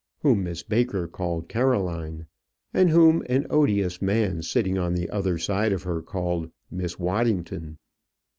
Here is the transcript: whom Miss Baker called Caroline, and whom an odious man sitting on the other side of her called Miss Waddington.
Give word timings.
whom 0.23 0.43
Miss 0.45 0.63
Baker 0.63 1.07
called 1.07 1.47
Caroline, 1.47 2.25
and 2.73 2.89
whom 2.89 3.23
an 3.29 3.45
odious 3.51 4.01
man 4.01 4.41
sitting 4.41 4.75
on 4.75 4.95
the 4.95 5.07
other 5.11 5.37
side 5.37 5.71
of 5.71 5.83
her 5.83 6.01
called 6.01 6.49
Miss 6.71 6.97
Waddington. 6.97 7.77